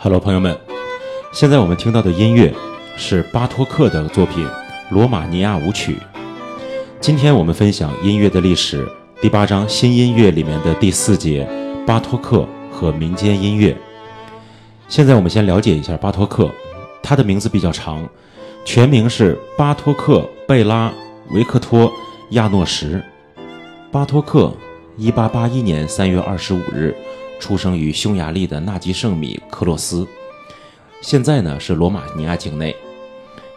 [0.00, 0.56] Hello，朋友们，
[1.32, 2.54] 现在我们听到的音乐
[2.96, 4.46] 是巴托克的作品
[4.90, 5.94] 《罗马尼亚舞曲》。
[7.00, 8.88] 今天我们分享音乐的历史
[9.20, 11.44] 第八章新音乐里面的第四节
[11.84, 13.76] 巴托克和民间音乐。
[14.88, 16.48] 现在我们先了解一下巴托克，
[17.02, 18.08] 他的名字比较长，
[18.64, 20.90] 全名是巴托克·贝拉·
[21.34, 21.90] 维克托·
[22.30, 23.02] 亚诺什。
[23.90, 24.54] 巴托克，
[24.96, 26.94] 一八八一年三月二十五日
[27.38, 30.06] 出生于匈牙利的纳吉圣米克洛斯，
[31.00, 32.74] 现在呢是罗马尼亚境内。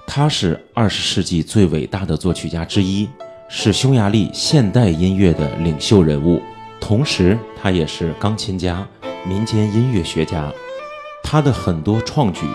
[0.05, 3.07] 他是二十世纪最伟大的作曲家之一，
[3.47, 6.41] 是匈牙利现代音乐的领袖人物，
[6.79, 8.85] 同时他也是钢琴家、
[9.25, 10.51] 民间音乐学家。
[11.23, 12.45] 他的很多创举，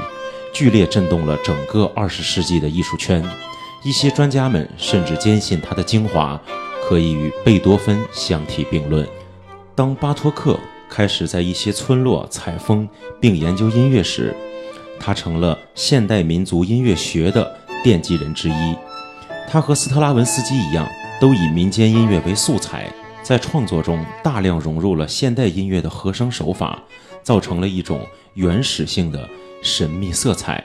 [0.53, 3.25] 剧烈震动了整个二十世纪的艺术圈。
[3.83, 6.41] 一些专家们甚至坚信他的精华
[6.89, 9.07] 可以与贝多芬相提并论。
[9.75, 12.89] 当巴托克开始在一些村落采风
[13.21, 14.35] 并研究音乐时，
[14.99, 18.77] 他成了现代民族音乐学的奠基人之一。
[19.49, 20.89] 他和斯特拉文斯基一样，
[21.21, 26.83] 都以民间音乐为素材，在创作中大量融入了现代音乐的和声手法，
[27.23, 28.01] 造成了一种
[28.35, 29.29] 原始性的
[29.63, 30.65] 神秘色彩。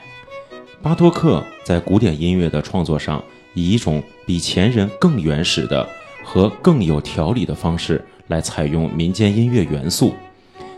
[0.82, 3.22] 巴托克在古典音乐的创作上，
[3.54, 5.88] 以一种比前人更原始的
[6.24, 10.12] 和更有条理的方式来采用民间音乐元素。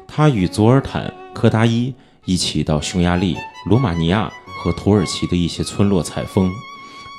[0.06, 1.92] 他与佐尔坦·科达伊
[2.24, 3.36] 一起到匈牙利、
[3.68, 6.50] 罗马尼亚和土耳其的一些村落采风，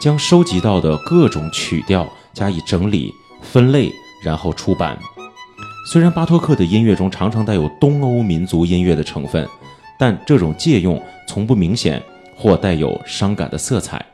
[0.01, 3.91] 将收集到的各种曲调加以整理、分类，
[4.23, 4.97] 然后出版。
[5.91, 9.47] 虽然巴托克的音乐中常常带有东欧民族音乐的成分，
[9.99, 12.01] 但这种借用从不明显。
[12.37, 14.05] 或带有伤感的色彩。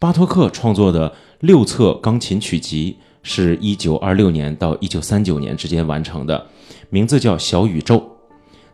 [0.00, 6.46] 巴托克创作的六册钢琴曲集是一九二六年到一九三九年之间完成的，
[6.90, 7.96] 名字叫《小宇宙》。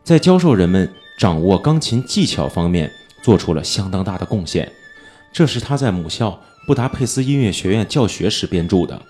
[0.02, 2.90] 在教授人们掌握钢琴技巧方面
[3.22, 4.70] 做出了相当大的贡献。
[5.32, 9.00] 这是他在母校布达佩斯音乐学院教学时编著的，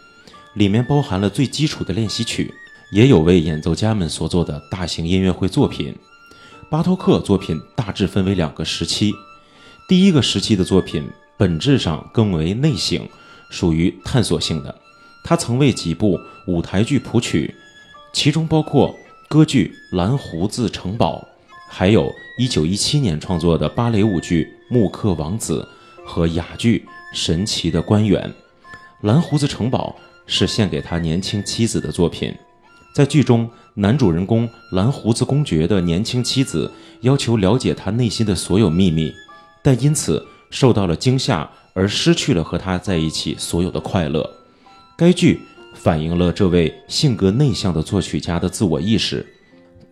[0.55, 2.53] 里面包含了最基础的练习曲，
[2.91, 5.95] 也有为演奏家们所做的大型音乐会作品。
[6.69, 9.15] 巴托克作品大致分为两个时期。
[9.89, 13.09] 第一个时期的作品本质上更为内省，
[13.49, 14.75] 属于探索性的。
[15.29, 17.55] 他曾为几部舞台剧谱曲，
[18.15, 21.23] 其中包括歌剧《蓝胡子城堡》，
[21.69, 24.45] 还有一九一七年创作的芭蕾舞剧
[24.75, 25.69] 《木克王子》
[26.07, 26.83] 和哑剧
[27.15, 28.23] 《神奇的官员》。
[29.03, 29.95] 《蓝胡子城堡》
[30.27, 32.35] 是献给他年轻妻子的作品，
[32.95, 36.73] 在剧中，男主人公蓝胡子公爵的年轻妻子
[37.03, 39.13] 要求了解他内心的所有秘密。
[39.63, 44.38] 但因此受到了惊吓，而失去了和他在一起所有的快乐。
[44.99, 45.41] 该剧
[45.75, 49.25] 反映了这位性格内向的作曲家的自我意识。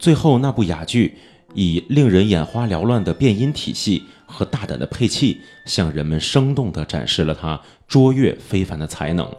[0.00, 1.14] 最后，那部哑剧
[1.54, 9.32] 以令人眼花缭乱的变音体系和大胆的配器，向人们生动地展示了他卓越非凡的才能。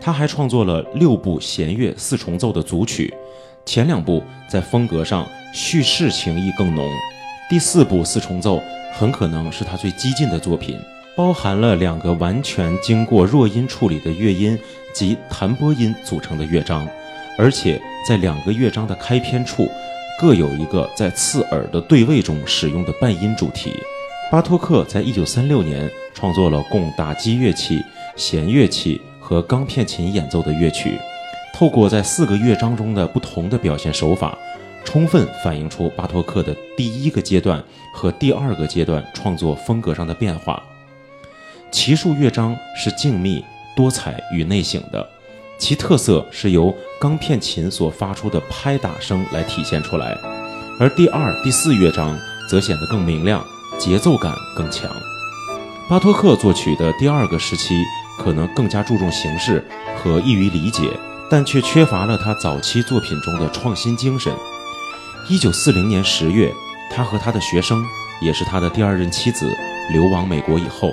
[0.00, 3.12] 他还创作了六部弦乐四重奏的组曲，
[3.66, 6.90] 前两部在风格上叙事情意更浓，
[7.50, 8.62] 第四部四重奏。
[8.94, 10.78] 很可能是他最激进的作品，
[11.14, 14.58] 包含了两个完全经过弱音处理的乐音
[14.94, 16.88] 及弹拨音组成的乐章，
[17.36, 19.70] 而且在两个乐章的开篇处
[20.18, 23.72] 各有一个在刺耳的对位中使用的半音主题。
[24.30, 27.84] 巴托克在一九三六年创作了供打击乐器、
[28.16, 30.98] 弦乐器和钢片琴演奏的乐曲，
[31.52, 34.36] 透过在四个乐章中的不同的表现手法。
[34.84, 37.62] 充分反映出巴托克的第一个阶段
[37.94, 40.60] 和第二个阶段创作风格上的变化。
[41.72, 43.42] 奇数乐章是静谧、
[43.74, 45.08] 多彩与内省的，
[45.58, 50.14] 其特色是由钢片琴所发出的拍打声来体现出来，
[50.78, 52.16] 而第二、第四乐章
[52.48, 53.42] 则显得更明亮，
[53.78, 54.86] 节奏感更强。
[55.88, 57.82] 巴托克作曲的第二个时期
[58.18, 59.66] 可能更加注重形式
[59.96, 60.90] 和易于理解，
[61.30, 64.30] 但却缺乏了他早期作品中的创新精神。
[65.26, 66.52] 一九四零年十月，
[66.90, 67.82] 他和他的学生，
[68.20, 69.50] 也是他的第二任妻子，
[69.90, 70.92] 流亡美国以后，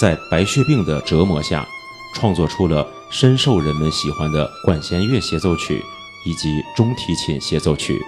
[0.00, 1.66] 在白血病的折磨下，
[2.14, 5.82] 创作出了深受人们喜欢的管弦乐协奏曲
[6.26, 8.00] 以及中提琴协奏曲。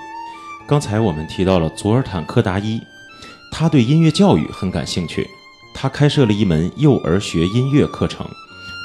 [0.67, 2.81] 刚才我们提到了佐尔坦·科达伊，
[3.51, 5.27] 他对音乐教育很感兴趣，
[5.75, 8.27] 他开设了一门幼儿学音乐课程，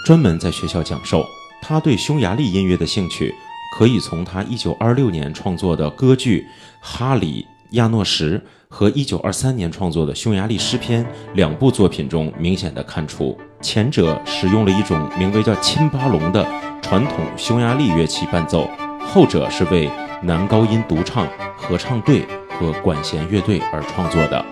[0.05, 1.25] 专门在学校讲授。
[1.61, 3.33] 他对匈牙利音乐的兴趣。
[3.73, 6.41] 可以从他一九二六年创作的歌剧
[6.81, 8.37] 《哈里亚诺什》
[8.73, 11.03] 和一九二三年创作的《匈牙利诗篇》
[11.33, 16.47] 两部作品中明显的看出，前者使用了一种名为叫“钦巴龙”的
[16.81, 18.69] 传统匈牙利乐器伴奏，
[19.05, 19.89] 后者是为
[20.23, 21.27] 男高音独唱、
[21.57, 22.25] 合唱队
[22.57, 24.43] 和管弦乐队而创作的。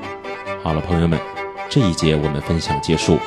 [0.62, 1.18] 好了，朋友们，
[1.70, 3.18] 这一节我们分享结束。